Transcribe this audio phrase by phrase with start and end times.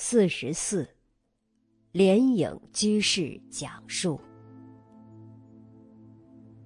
[0.00, 0.88] 四十四，
[1.90, 4.18] 莲影居士讲述。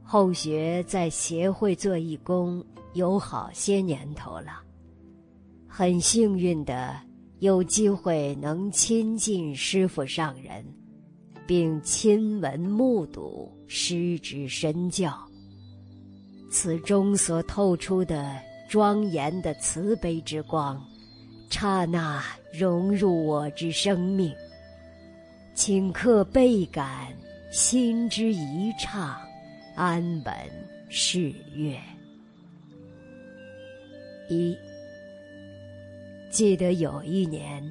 [0.02, 4.62] 后学在协会做义工有好些年头了，
[5.66, 6.94] 很幸运的
[7.38, 10.62] 有机会能亲近师傅上人，
[11.46, 15.18] 并亲闻目睹师之身教。
[16.50, 18.38] 此中所透出的
[18.68, 20.78] 庄严的慈悲之光。
[21.52, 24.34] 刹那融入我之生命，
[25.54, 27.08] 顷刻倍感
[27.52, 29.20] 心之一畅，
[29.76, 30.34] 安稳
[30.88, 31.78] 是悦。
[34.30, 34.56] 一
[36.30, 37.62] 记得有一年，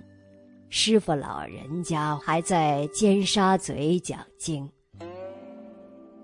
[0.69, 4.69] 师傅老人家还在尖沙咀讲经。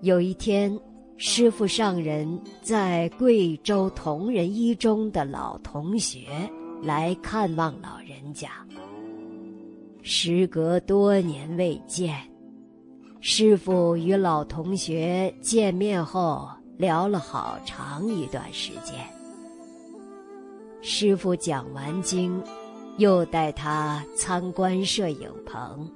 [0.00, 0.78] 有一天，
[1.16, 6.20] 师傅上人在贵州同仁一中的老同学。
[6.82, 8.50] 来看望老人家。
[10.02, 12.16] 时隔多年未见，
[13.20, 18.94] 师傅与老同学见面后聊了好长一段时间。
[20.80, 22.42] 师傅讲完经，
[22.96, 25.90] 又带他参观摄影棚。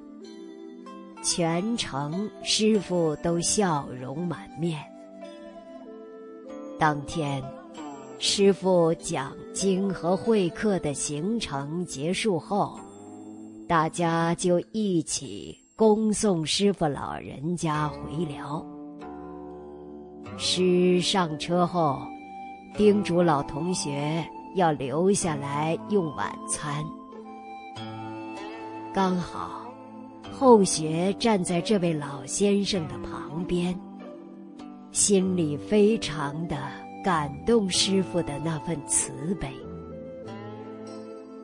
[1.23, 4.83] 全程师傅都笑容满面。
[6.78, 7.43] 当天。
[8.25, 12.78] 师傅讲经和会客的行程结束后，
[13.67, 18.65] 大家就一起恭送师傅老人家回辽。
[20.39, 22.00] 师上车后，
[22.77, 26.84] 叮嘱老同学要留下来用晚餐。
[28.95, 29.62] 刚好，
[30.33, 33.77] 后学站在这位老先生的旁边，
[34.93, 36.56] 心里非常的。
[37.03, 39.50] 感动师傅的那份慈悲，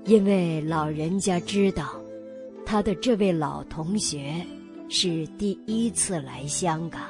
[0.05, 2.01] 因为老人家知道，
[2.65, 4.35] 他的这位老同学
[4.89, 7.01] 是第一次来香港，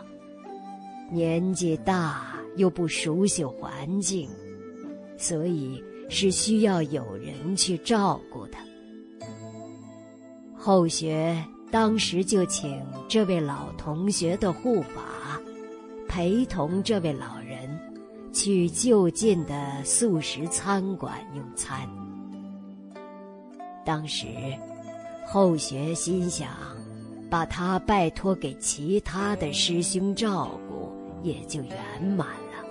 [1.10, 4.28] 年纪大又不熟悉环境，
[5.18, 8.56] 所以是需要有人去照顾的。
[10.56, 11.36] 后学
[11.70, 15.38] 当时就请这位老同学的护法
[16.08, 17.37] 陪同这位老。
[18.38, 21.80] 去就近的素食餐馆用餐。
[23.84, 24.28] 当时，
[25.26, 26.48] 后学心想，
[27.28, 30.92] 把他拜托给其他的师兄照顾，
[31.24, 31.76] 也就圆
[32.16, 32.64] 满了，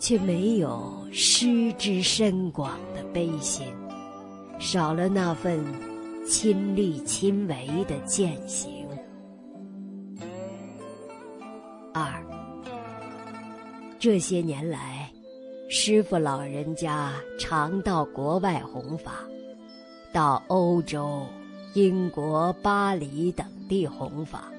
[0.00, 3.64] 却没有师之深广的悲心，
[4.58, 5.64] 少了那份
[6.26, 8.84] 亲力亲为的践行。
[11.92, 12.20] 二
[14.04, 15.10] 这些年来，
[15.70, 19.24] 师傅老人家常到国外弘法，
[20.12, 21.26] 到欧洲、
[21.72, 24.52] 英国、巴黎等地弘法。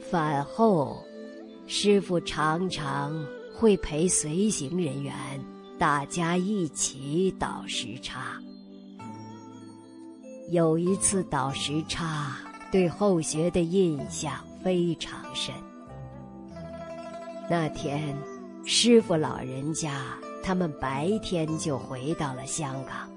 [0.00, 1.00] 饭后，
[1.68, 5.14] 师傅常常会陪随行人员
[5.78, 8.36] 大家一起倒时差。
[10.50, 12.36] 有一次倒时差，
[12.72, 15.54] 对后学的印象非常深。
[17.48, 18.12] 那天，
[18.64, 20.02] 师傅老人家
[20.42, 23.08] 他们白天就回到了香港。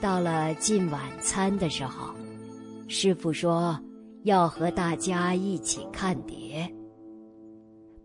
[0.00, 2.14] 到了进晚餐的时候，
[2.86, 3.76] 师傅说
[4.22, 6.72] 要和大家一起看碟。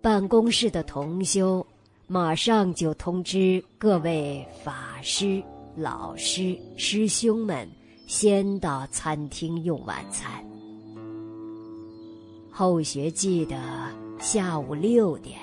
[0.01, 1.65] 办公室的同修
[2.07, 5.41] 马上就通知各位法师、
[5.75, 7.69] 老师、师兄们
[8.07, 10.43] 先到餐厅用晚餐。
[12.49, 13.55] 后学记得。
[14.19, 15.37] 下午六点，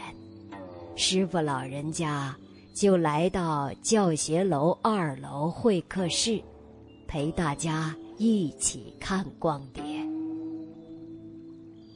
[0.97, 2.35] 师傅老人家
[2.75, 6.43] 就来到教学楼二楼会客室，
[7.07, 9.83] 陪大家一起看光碟。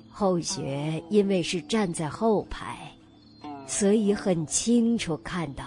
[0.09, 2.91] 后学因为是站在后排，
[3.67, 5.65] 所以很清楚看到，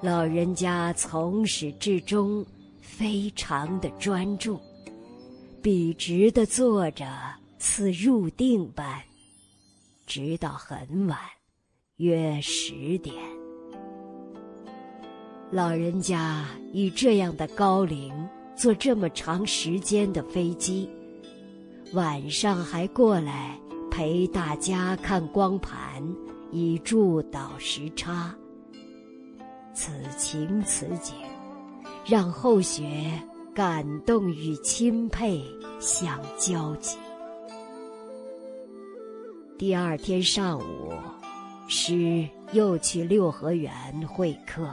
[0.00, 2.44] 老人家从始至终
[2.80, 4.58] 非常的专注，
[5.60, 7.06] 笔直的坐着，
[7.58, 9.02] 似入定般。
[10.06, 11.18] 直到很晚，
[11.96, 13.14] 约十点。
[15.50, 18.12] 老人家以这样的高龄
[18.56, 20.88] 坐这么长时间的飞机，
[21.92, 23.58] 晚上还过来
[23.90, 26.02] 陪大家看光盘，
[26.50, 28.34] 以助倒时差。
[29.74, 31.14] 此情此景，
[32.06, 33.10] 让后学
[33.54, 35.44] 感动与钦佩
[35.80, 36.96] 相交集。
[39.58, 40.92] 第二天上午，
[41.66, 43.72] 师又去六合园
[44.06, 44.68] 会客。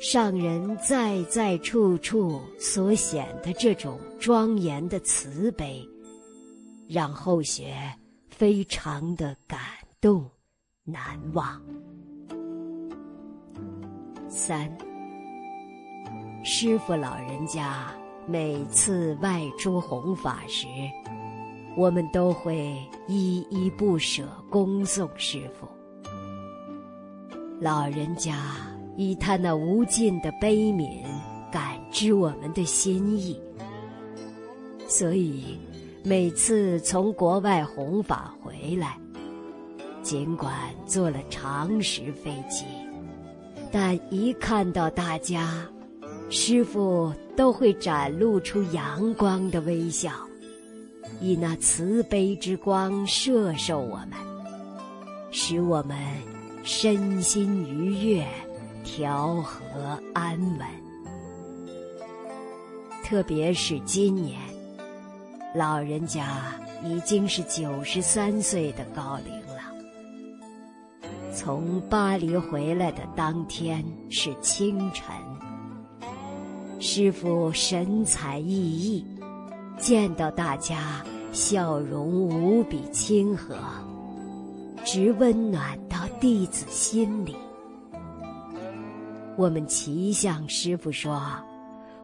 [0.00, 5.86] 上人在在处处所显的这种庄严的慈悲，
[6.88, 7.74] 让后学
[8.30, 9.60] 非常的感
[10.00, 10.26] 动
[10.82, 11.60] 难忘。
[14.26, 14.74] 三，
[16.42, 17.92] 师傅老人家
[18.26, 20.66] 每次外出弘法时，
[21.76, 22.76] 我们都会
[23.08, 25.66] 依依不舍恭送师傅。
[27.60, 28.34] 老人家
[28.96, 31.00] 以他那无尽的悲悯
[31.50, 33.40] 感知我们的心意，
[34.88, 35.58] 所以
[36.02, 38.98] 每次从国外弘法回来，
[40.02, 40.52] 尽管
[40.84, 42.64] 坐了长时飞机，
[43.70, 45.66] 但一看到大家，
[46.28, 50.10] 师傅都会展露出阳光的微笑，
[51.22, 54.10] 以那慈悲之光摄受我们，
[55.30, 55.96] 使我们。
[56.64, 58.24] 身心愉悦，
[58.84, 60.66] 调和安稳。
[63.02, 64.38] 特别是今年，
[65.56, 66.52] 老人家
[66.84, 69.60] 已经是九十三岁的高龄了。
[71.34, 75.16] 从巴黎回来的当天是清晨，
[76.78, 79.04] 师傅神采奕奕，
[79.78, 83.56] 见到大家，笑容无比亲和。
[84.84, 87.36] 直温暖到弟子心里。
[89.36, 91.22] 我们齐向师傅说：“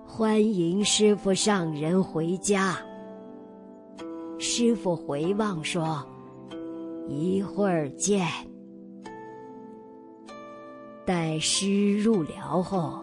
[0.06, 2.78] 欢迎师傅上人回家。”
[4.38, 6.06] 师傅回望说
[7.10, 8.28] ：“一会儿见。”
[11.04, 13.02] 待师入寮后，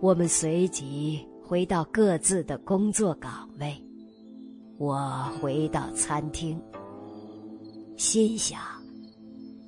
[0.00, 3.83] 我们随即回到各自的工作岗位。
[4.78, 6.60] 我回到餐厅，
[7.96, 8.60] 心想。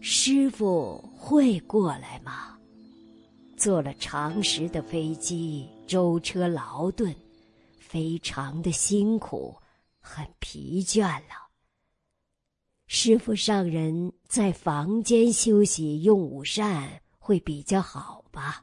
[0.01, 2.59] 师傅会过来吗？
[3.57, 7.15] 坐了长时的飞机，舟车劳顿，
[7.79, 9.57] 非常的辛苦，
[10.01, 11.49] 很疲倦了。
[12.87, 16.89] 师傅上人在房间休息用午膳
[17.19, 18.63] 会比较好吧？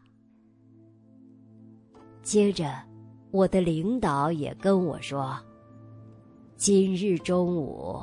[2.21, 2.73] 接着，
[3.31, 5.37] 我的领导也跟我说，
[6.57, 7.99] 今日中午。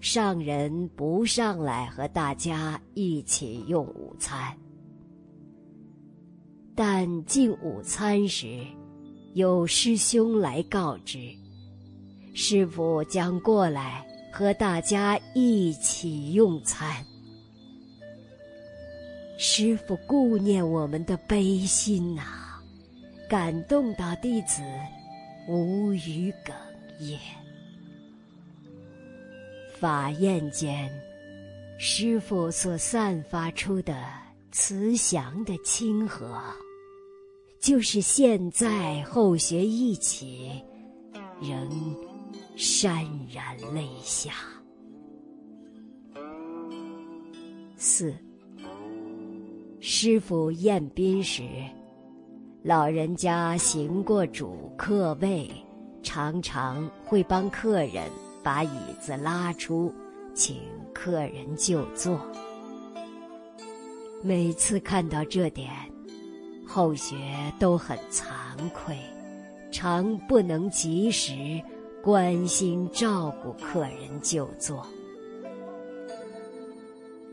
[0.00, 4.54] 上人不上来和大家一起用午餐，
[6.74, 8.66] 但进午餐时，
[9.32, 11.18] 有师兄来告知，
[12.34, 17.02] 师傅将过来和大家一起用餐。
[19.38, 22.60] 师傅顾念我们的悲心呐，
[23.26, 24.60] 感动到弟子
[25.48, 26.52] 无语哽
[27.00, 27.18] 咽。
[29.84, 30.90] 法宴间，
[31.76, 33.94] 师傅所散发出的
[34.50, 36.40] 慈祥的亲和，
[37.60, 40.50] 就是现在后学一起，
[41.38, 41.68] 仍
[42.56, 44.32] 潸然泪下。
[47.76, 48.14] 四，
[49.80, 51.42] 师傅宴宾时，
[52.62, 55.50] 老人家行过主客位，
[56.02, 58.10] 常常会帮客人。
[58.44, 59.92] 把椅子拉出，
[60.34, 60.60] 请
[60.92, 62.20] 客人就坐。
[64.22, 65.70] 每次看到这点，
[66.66, 67.16] 后学
[67.58, 68.24] 都很惭
[68.74, 68.96] 愧，
[69.72, 71.32] 常不能及时
[72.02, 74.86] 关心照顾客人就坐。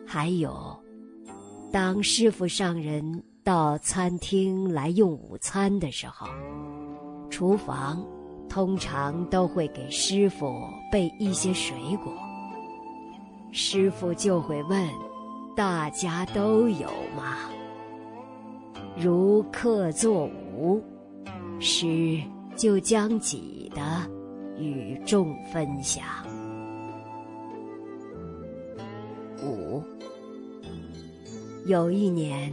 [0.08, 0.82] 还有，
[1.72, 6.26] 当师傅上人到餐厅来用午餐的时候，
[7.30, 8.02] 厨房。
[8.52, 12.12] 通常都会给师傅备一些水果，
[13.54, 14.90] 师傅就会问
[15.56, 17.50] ：“大家都有吗？”
[19.00, 20.84] 如客座无，
[21.62, 22.22] 师
[22.58, 23.82] 就将己的
[24.58, 26.04] 与众分享。
[29.42, 29.82] 五，
[31.66, 32.52] 有一年，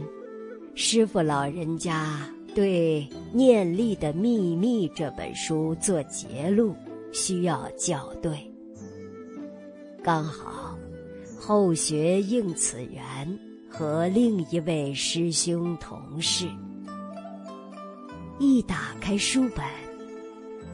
[0.75, 2.21] 师傅老人家。
[2.59, 6.75] 对《念力的秘密》这本书做结录，
[7.13, 8.37] 需要校对。
[10.03, 10.77] 刚好
[11.39, 13.39] 后学应此缘
[13.69, 16.49] 和另一位师兄同事，
[18.39, 19.63] 一打开书本，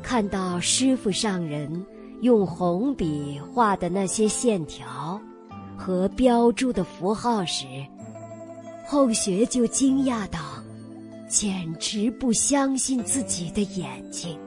[0.01, 1.85] 看到师傅上人
[2.21, 5.21] 用红笔画的那些线条
[5.77, 7.67] 和标注的符号时，
[8.87, 10.54] 后学就惊讶道。
[11.27, 14.39] 简直不相信自己的眼睛，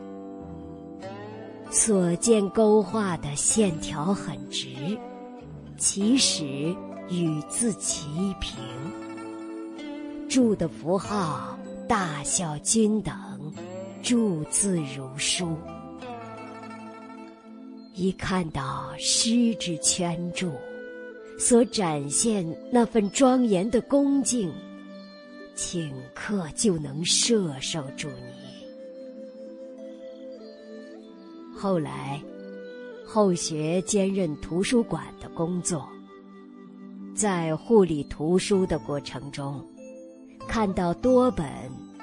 [1.71, 4.69] 所见勾画的线条很直，
[5.77, 6.45] 其实
[7.11, 8.07] 与字齐
[8.41, 8.57] 平，
[10.29, 11.59] 注的符号
[11.89, 13.15] 大小均等，
[14.03, 15.57] 注字如书。
[17.95, 20.53] 一看到诗之圈注，
[21.37, 24.53] 所展现那份庄严的恭敬，
[25.59, 28.65] 顷刻就能摄受住你。
[31.53, 32.23] 后来，
[33.05, 35.89] 后学兼任图书馆的工作，
[37.13, 39.61] 在护理图书的过程中，
[40.47, 41.45] 看到多本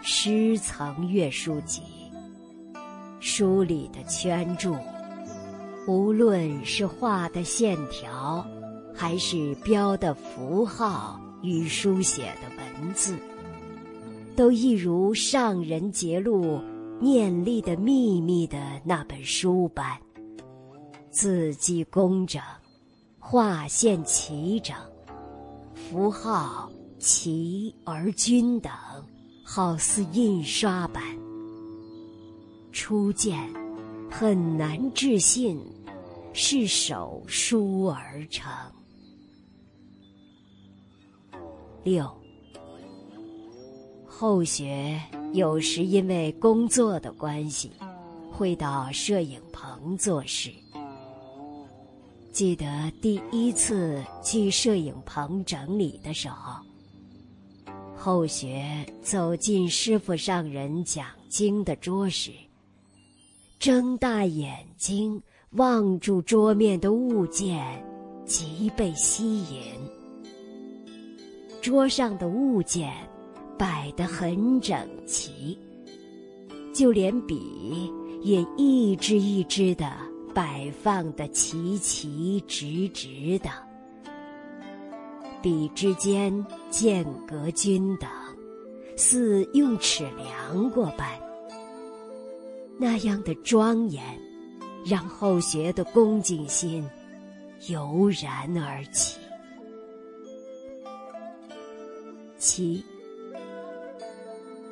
[0.04, 1.82] 诗层阅书籍，
[3.22, 4.76] 书里的圈注。
[5.88, 8.46] 无论是画的线条，
[8.94, 13.18] 还是标的符号与书写的文字，
[14.36, 16.62] 都一如上人节录
[17.02, 19.98] 念力的秘密的那本书般，
[21.10, 22.42] 字迹工整，
[23.18, 24.76] 画线齐整，
[25.74, 28.72] 符号齐而均等，
[29.44, 31.02] 好似印刷般。
[32.72, 33.38] 初见，
[34.12, 35.60] 很难置信。
[36.38, 38.52] 是手书而成。
[41.82, 42.06] 六，
[44.18, 44.98] 后学
[45.34, 47.70] 有时因为工作的关系，
[48.32, 50.50] 会到摄影棚做事。
[52.32, 52.66] 记得
[53.02, 56.62] 第一次去摄影棚整理的时候，
[57.94, 58.66] 后学
[59.02, 62.32] 走进师傅上人讲经的桌时，
[63.60, 65.22] 睁大眼睛。
[65.52, 67.82] 望住桌面的物件，
[68.26, 69.62] 极被吸引。
[71.62, 72.92] 桌上的物件
[73.58, 75.58] 摆得很整齐，
[76.74, 79.92] 就连笔也一支一支的
[80.34, 83.50] 摆放得齐齐直直的，
[85.42, 88.10] 笔之间间隔均等，
[88.96, 91.08] 似用尺量过般。
[92.80, 94.04] 那样的庄严。
[94.88, 96.88] 让后学的恭敬心
[97.70, 99.20] 油然而起。
[102.38, 102.86] 七，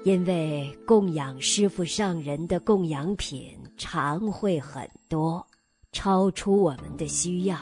[0.03, 5.45] 因为供养师傅上人的供养品常会很多，
[5.91, 7.57] 超出我们的需要，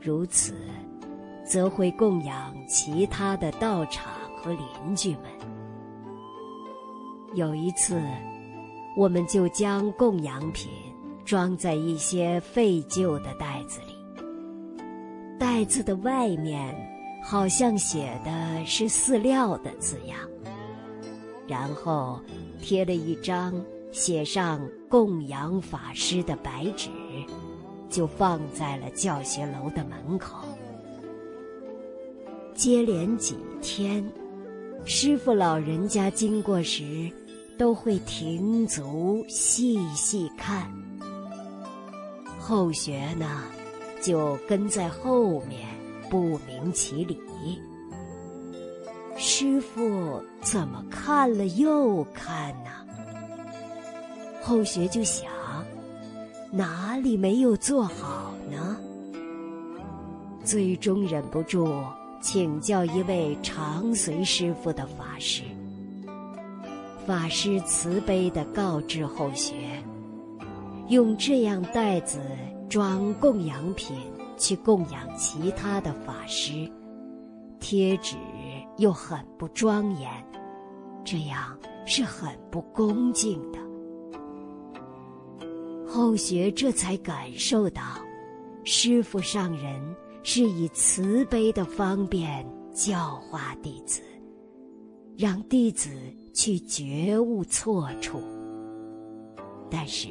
[0.00, 0.54] 如此，
[1.44, 5.22] 则会供养其他的道场和邻居们。
[7.34, 8.00] 有一次，
[8.96, 10.70] 我们就将供养品。
[11.24, 13.96] 装在一些废旧的袋子里，
[15.40, 16.72] 袋子的外面
[17.20, 20.16] 好像写的是饲料的字样，
[21.46, 22.20] 然后
[22.60, 23.54] 贴了一张
[23.92, 26.90] 写上供养法师的白纸，
[27.88, 30.38] 就放在了教学楼的门口。
[32.54, 34.04] 接连几天，
[34.84, 37.10] 师傅老人家经过时，
[37.58, 40.70] 都会停足细细看。
[42.38, 43.44] 后学呢，
[44.00, 45.68] 就跟在后面，
[46.08, 47.18] 不明其理。
[49.16, 52.70] 师傅怎么看了又看呢？
[54.42, 55.30] 后学就想，
[56.52, 58.76] 哪里没有做好呢？
[60.44, 61.82] 最终忍不住
[62.20, 65.42] 请教一位常随师傅的法师。
[67.06, 69.54] 法师慈悲的告知后学。
[70.88, 72.20] 用这样袋子
[72.68, 73.96] 装供养品
[74.36, 76.70] 去供养其他的法师，
[77.58, 78.14] 贴纸
[78.78, 80.10] 又很不庄严，
[81.04, 83.58] 这样是很不恭敬的。
[85.86, 87.82] 后学这才感受到，
[88.64, 89.80] 师父上人
[90.22, 94.02] 是以慈悲的方便教化弟子，
[95.16, 95.90] 让弟子
[96.34, 98.20] 去觉悟错处，
[99.70, 100.08] 但是。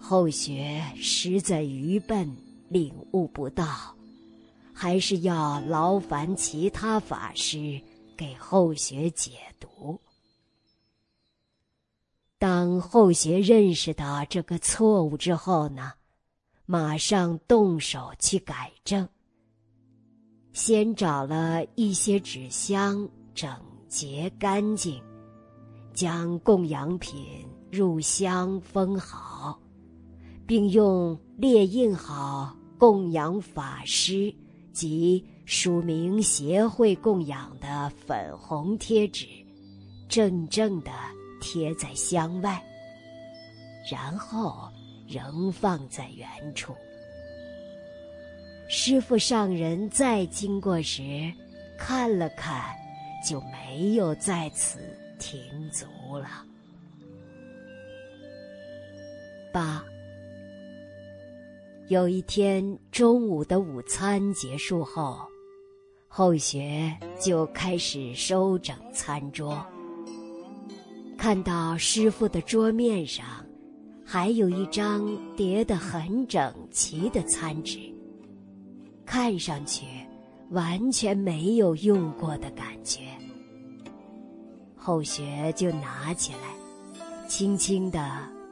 [0.00, 2.34] 后学实在愚笨，
[2.68, 3.66] 领悟不到，
[4.80, 7.82] 还是要劳烦其他法师
[8.16, 10.00] 给后学解读。
[12.38, 15.94] 当后学认识到这个错误之后呢，
[16.64, 19.08] 马上动手去改正。
[20.52, 23.50] 先找了一些纸箱，整
[23.88, 25.02] 洁干净，
[25.92, 29.58] 将供养品入箱封好。
[30.46, 34.32] 并用列印好供养法师
[34.72, 39.26] 及署名协会供养的粉红贴纸，
[40.08, 40.90] 正正的
[41.40, 42.62] 贴在箱外，
[43.90, 44.68] 然后
[45.08, 46.74] 仍放在原处。
[48.68, 51.32] 师傅上人再经过时，
[51.78, 52.76] 看了看，
[53.26, 54.78] 就没有在此
[55.18, 55.86] 停足
[56.18, 56.44] 了。
[59.50, 59.82] 八，
[61.88, 65.20] 有一天中午的午餐结束后，
[66.06, 69.58] 后学就开始收整餐桌。
[71.16, 73.24] 看到师傅的桌面上，
[74.04, 77.78] 还有一张叠得很整齐的餐纸，
[79.06, 79.86] 看上去
[80.50, 83.00] 完全没有用过的感觉。
[84.76, 87.98] 后学就拿起来，轻轻地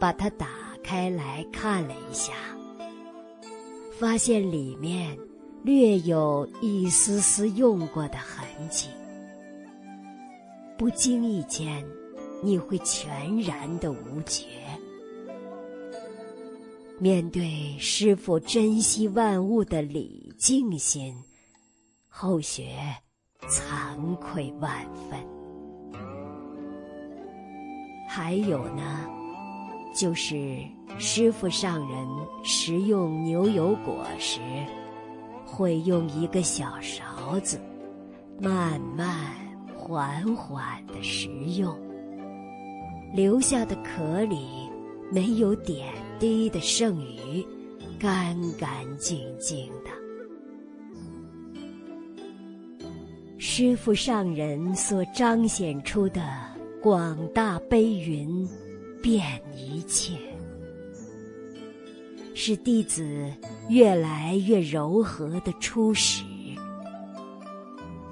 [0.01, 0.47] 把它打
[0.83, 2.33] 开来看了一下，
[3.99, 5.19] 发现里面
[5.63, 8.89] 略有一丝丝用过的痕迹，
[10.77, 11.85] 不经意间。
[12.43, 14.45] 你会全然的无觉。
[16.99, 21.15] 面对师傅珍惜万物的礼敬心，
[22.09, 22.69] 后学
[23.49, 24.71] 惭愧万
[25.09, 25.19] 分。
[28.07, 29.09] 还有呢，
[29.95, 30.63] 就是
[30.99, 32.09] 师傅上人
[32.43, 34.41] 食用牛油果时，
[35.45, 37.61] 会用一个小勺子，
[38.41, 39.35] 慢慢
[39.77, 41.29] 缓缓的食
[41.59, 41.77] 用。
[43.15, 44.47] 留下的壳里
[45.11, 45.87] 没有点
[46.19, 47.47] 滴的剩余，
[47.99, 49.91] 干干净净的。
[53.39, 56.23] 师父上人所彰显出的
[56.83, 58.47] 广大悲云，
[59.03, 60.15] 遍一切，
[62.39, 63.33] 是弟子
[63.71, 66.23] 越来越柔和的初始。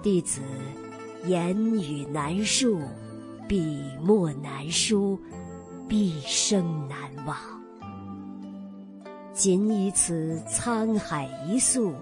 [0.02, 0.40] 弟子
[1.26, 2.80] 言语难述。
[3.46, 5.20] 笔墨难书，
[5.86, 7.36] 毕生难忘。
[9.34, 11.92] 仅以此沧海一粟，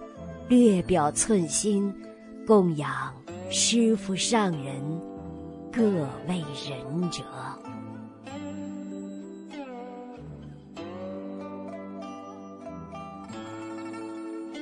[0.49, 1.93] 略表寸心，
[2.47, 3.13] 供养
[3.51, 4.81] 师父上人
[5.73, 5.83] 各
[6.29, 7.25] 位仁者。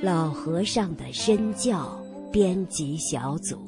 [0.01, 3.59] 老和尚的身教编辑小组。